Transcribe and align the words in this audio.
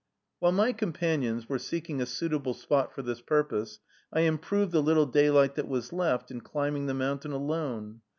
While 0.39 0.53
my 0.53 0.73
companions 0.73 1.47
were 1.47 1.59
seeking 1.59 2.01
a 2.01 2.07
suitable 2.07 2.55
spot 2.55 2.91
for 2.91 3.03
this 3.03 3.21
purpose, 3.21 3.77
I 4.11 4.21
improved 4.21 4.71
the 4.71 4.81
little 4.81 5.05
daylight 5.05 5.53
that 5.57 5.67
was 5.67 5.93
left 5.93 6.31
in 6.31 6.41
climbing 6.41 6.87
the 6.87 6.95
mountain 6.95 7.33
alone. 7.33 8.01